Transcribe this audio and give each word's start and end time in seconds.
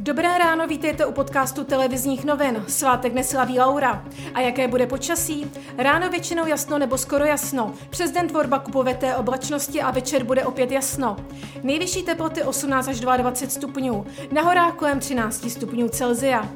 Dobré 0.00 0.38
ráno, 0.38 0.66
vítejte 0.66 1.06
u 1.06 1.12
podcastu 1.12 1.64
televizních 1.64 2.24
novin. 2.24 2.64
Svátek 2.68 3.12
neslaví 3.14 3.58
Laura. 3.58 4.04
A 4.34 4.40
jaké 4.40 4.68
bude 4.68 4.86
počasí? 4.86 5.50
Ráno 5.78 6.10
většinou 6.10 6.46
jasno 6.46 6.78
nebo 6.78 6.98
skoro 6.98 7.24
jasno. 7.24 7.74
Přes 7.90 8.10
den 8.10 8.28
tvorba 8.28 8.58
kupoveté 8.58 9.16
oblačnosti 9.16 9.82
a 9.82 9.90
večer 9.90 10.24
bude 10.24 10.44
opět 10.44 10.70
jasno. 10.70 11.16
Nejvyšší 11.62 12.02
teploty 12.02 12.42
18 12.42 12.88
až 12.88 13.00
22 13.00 13.50
stupňů. 13.50 14.06
Na 14.32 14.42
horách 14.42 14.74
kolem 14.74 15.00
13 15.00 15.50
stupňů 15.50 15.88
Celzia. 15.88 16.48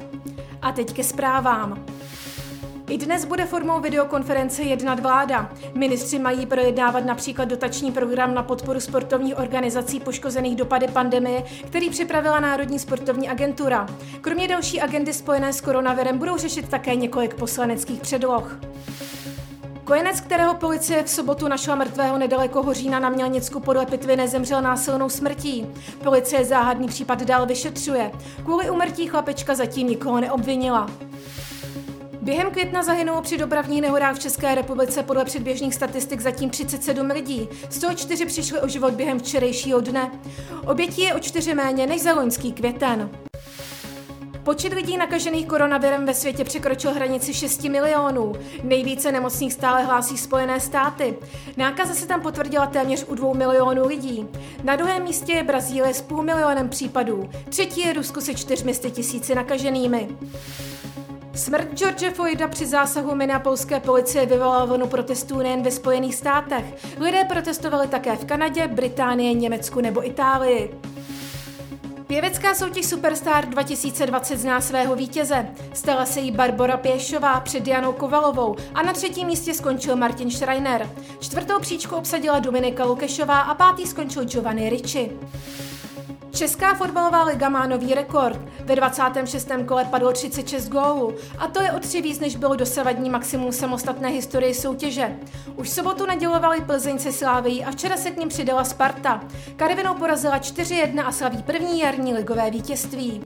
A 0.61 0.71
teď 0.71 0.93
ke 0.93 1.03
zprávám. 1.03 1.85
I 2.93 2.97
dnes 2.97 3.25
bude 3.25 3.45
formou 3.45 3.79
videokonference 3.79 4.63
jednat 4.63 4.99
vláda. 4.99 5.51
Ministři 5.73 6.19
mají 6.19 6.45
projednávat 6.45 7.05
například 7.05 7.45
dotační 7.45 7.91
program 7.91 8.33
na 8.33 8.43
podporu 8.43 8.79
sportovních 8.79 9.37
organizací 9.37 9.99
poškozených 9.99 10.55
dopady 10.55 10.87
pandemie, 10.87 11.43
který 11.67 11.89
připravila 11.89 12.39
Národní 12.39 12.79
sportovní 12.79 13.29
agentura. 13.29 13.87
Kromě 14.21 14.47
další 14.47 14.81
agendy 14.81 15.13
spojené 15.13 15.53
s 15.53 15.61
koronavirem 15.61 16.17
budou 16.17 16.37
řešit 16.37 16.69
také 16.69 16.95
několik 16.95 17.33
poslaneckých 17.33 18.01
předloh. 18.01 18.59
Kojenec, 19.83 20.21
kterého 20.21 20.53
policie 20.53 21.03
v 21.03 21.09
sobotu 21.09 21.47
našla 21.47 21.75
mrtvého 21.75 22.17
nedaleko 22.17 22.63
Hořína 22.63 22.99
na 22.99 23.09
Mělnicku 23.09 23.59
podle 23.59 23.85
pitvy 23.85 24.15
nezemřel 24.15 24.61
násilnou 24.61 25.09
smrtí. 25.09 25.67
Policie 26.03 26.45
záhadný 26.45 26.87
případ 26.87 27.23
dál 27.23 27.45
vyšetřuje. 27.45 28.11
Kvůli 28.43 28.69
umrtí 28.69 29.07
chlapečka 29.07 29.55
zatím 29.55 29.87
nikoho 29.87 30.19
neobvinila. 30.21 30.89
Během 32.23 32.51
května 32.51 32.83
zahynulo 32.83 33.21
při 33.21 33.37
dopravních 33.37 33.81
nehodách 33.81 34.15
v 34.15 34.19
České 34.19 34.55
republice 34.55 35.03
podle 35.03 35.25
předběžných 35.25 35.75
statistik 35.75 36.21
zatím 36.21 36.49
37 36.49 37.07
lidí. 37.07 37.49
Z 37.69 37.79
toho 37.79 37.93
čtyři 37.93 38.25
přišli 38.25 38.61
o 38.61 38.67
život 38.67 38.93
během 38.93 39.19
včerejšího 39.19 39.81
dne. 39.81 40.11
Obětí 40.65 41.01
je 41.01 41.13
o 41.13 41.19
čtyři 41.19 41.53
méně 41.53 41.87
než 41.87 42.01
za 42.01 42.13
loňský 42.13 42.53
květen. 42.53 43.09
Počet 44.43 44.73
lidí 44.73 44.97
nakažených 44.97 45.47
koronavirem 45.47 46.05
ve 46.05 46.13
světě 46.13 46.43
překročil 46.43 46.93
hranici 46.93 47.33
6 47.33 47.63
milionů. 47.63 48.33
Nejvíce 48.63 49.11
nemocných 49.11 49.53
stále 49.53 49.83
hlásí 49.83 50.17
Spojené 50.17 50.59
státy. 50.59 51.17
Nákaza 51.57 51.93
se 51.93 52.07
tam 52.07 52.21
potvrdila 52.21 52.67
téměř 52.67 53.05
u 53.07 53.15
2 53.15 53.33
milionů 53.33 53.87
lidí. 53.87 54.27
Na 54.63 54.75
druhém 54.75 55.03
místě 55.03 55.33
je 55.33 55.43
Brazílie 55.43 55.93
s 55.93 56.01
půl 56.01 56.23
milionem 56.23 56.69
případů. 56.69 57.29
Třetí 57.49 57.81
je 57.81 57.93
Rusko 57.93 58.21
se 58.21 58.33
400 58.33 58.89
tisíci 58.89 59.35
nakaženými. 59.35 60.09
Smrt 61.35 61.73
George 61.73 62.13
Floyda 62.13 62.47
při 62.47 62.65
zásahu 62.65 63.15
minneapolské 63.15 63.79
policie 63.79 64.25
vyvolala 64.25 64.65
vlnu 64.65 64.87
protestů 64.87 65.37
nejen 65.37 65.63
ve 65.63 65.71
Spojených 65.71 66.15
státech. 66.15 66.65
Lidé 66.99 67.23
protestovali 67.23 67.87
také 67.87 68.15
v 68.15 68.25
Kanadě, 68.25 68.67
Británii, 68.67 69.35
Německu 69.35 69.81
nebo 69.81 70.07
Itálii. 70.07 70.79
Pěvecká 72.07 72.55
soutěž 72.55 72.85
Superstar 72.85 73.45
2020 73.45 74.37
zná 74.37 74.61
svého 74.61 74.95
vítěze. 74.95 75.47
Stala 75.73 76.05
se 76.05 76.19
jí 76.19 76.31
Barbara 76.31 76.77
Pěšová 76.77 77.39
před 77.39 77.67
Janou 77.67 77.93
Kovalovou 77.93 78.55
a 78.73 78.83
na 78.83 78.93
třetím 78.93 79.27
místě 79.27 79.53
skončil 79.53 79.95
Martin 79.95 80.31
Schreiner. 80.31 80.89
Čtvrtou 81.19 81.59
příčku 81.59 81.95
obsadila 81.95 82.39
Dominika 82.39 82.85
Lukešová 82.85 83.39
a 83.39 83.55
pátý 83.55 83.87
skončil 83.87 84.25
Giovanni 84.25 84.69
Ricci. 84.69 85.11
Česká 86.33 86.73
fotbalová 86.73 87.23
liga 87.23 87.49
má 87.49 87.67
nový 87.67 87.93
rekord. 87.93 88.39
Ve 88.59 88.75
26. 88.75 89.49
kole 89.65 89.85
padlo 89.85 90.11
36 90.11 90.69
gólů 90.69 91.13
a 91.37 91.47
to 91.47 91.61
je 91.61 91.71
o 91.71 91.79
tři 91.79 92.01
víc, 92.01 92.19
než 92.19 92.35
bylo 92.35 92.55
dosavadní 92.55 93.09
maximum 93.09 93.51
samostatné 93.51 94.09
historie 94.09 94.53
soutěže. 94.53 95.17
Už 95.55 95.69
sobotu 95.69 96.05
nadělovali 96.05 96.61
Plzeň 96.61 96.99
se 96.99 97.11
Slávejí 97.11 97.65
a 97.65 97.71
včera 97.71 97.97
se 97.97 98.11
k 98.11 98.17
ním 98.17 98.29
přidala 98.29 98.63
Sparta. 98.63 99.23
Karvinou 99.55 99.93
porazila 99.93 100.37
4-1 100.37 101.07
a 101.07 101.11
slaví 101.11 101.43
první 101.43 101.79
jarní 101.79 102.13
ligové 102.13 102.51
vítězství. 102.51 103.23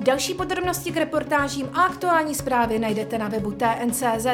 Další 0.00 0.34
podrobnosti 0.34 0.92
k 0.92 0.96
reportážím 0.96 1.70
a 1.72 1.82
aktuální 1.82 2.34
zprávy 2.34 2.78
najdete 2.78 3.18
na 3.18 3.28
webu 3.28 3.52
TNCZ. 3.52 4.26